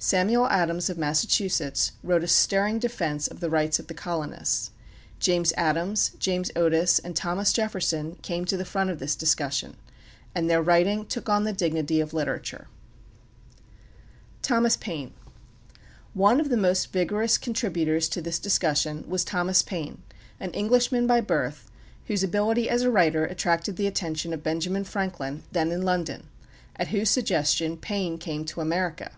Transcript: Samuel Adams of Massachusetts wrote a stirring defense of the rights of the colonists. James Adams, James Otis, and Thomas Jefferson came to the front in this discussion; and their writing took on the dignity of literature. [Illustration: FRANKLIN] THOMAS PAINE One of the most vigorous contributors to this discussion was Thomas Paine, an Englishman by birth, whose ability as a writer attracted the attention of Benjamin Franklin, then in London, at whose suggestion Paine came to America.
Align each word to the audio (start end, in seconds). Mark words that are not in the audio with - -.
Samuel 0.00 0.48
Adams 0.48 0.90
of 0.90 0.98
Massachusetts 0.98 1.92
wrote 2.02 2.24
a 2.24 2.26
stirring 2.26 2.80
defense 2.80 3.28
of 3.28 3.38
the 3.38 3.48
rights 3.48 3.78
of 3.78 3.86
the 3.86 3.94
colonists. 3.94 4.72
James 5.20 5.52
Adams, 5.56 6.10
James 6.18 6.50
Otis, 6.56 6.98
and 6.98 7.14
Thomas 7.14 7.52
Jefferson 7.52 8.16
came 8.16 8.44
to 8.46 8.56
the 8.56 8.64
front 8.64 8.90
in 8.90 8.98
this 8.98 9.14
discussion; 9.14 9.76
and 10.34 10.50
their 10.50 10.60
writing 10.60 11.06
took 11.06 11.28
on 11.28 11.44
the 11.44 11.52
dignity 11.52 12.00
of 12.00 12.12
literature. 12.12 12.66
[Illustration: 14.32 14.32
FRANKLIN] 14.32 14.40
THOMAS 14.42 14.76
PAINE 14.78 15.12
One 16.12 16.40
of 16.40 16.48
the 16.48 16.56
most 16.56 16.90
vigorous 16.90 17.38
contributors 17.38 18.08
to 18.08 18.20
this 18.20 18.40
discussion 18.40 19.04
was 19.08 19.22
Thomas 19.24 19.62
Paine, 19.62 20.02
an 20.40 20.50
Englishman 20.54 21.06
by 21.06 21.20
birth, 21.20 21.70
whose 22.08 22.24
ability 22.24 22.68
as 22.68 22.82
a 22.82 22.90
writer 22.90 23.26
attracted 23.26 23.76
the 23.76 23.86
attention 23.86 24.32
of 24.32 24.42
Benjamin 24.42 24.82
Franklin, 24.82 25.44
then 25.52 25.70
in 25.70 25.82
London, 25.82 26.26
at 26.74 26.88
whose 26.88 27.10
suggestion 27.10 27.76
Paine 27.76 28.18
came 28.18 28.44
to 28.44 28.60
America. 28.60 29.12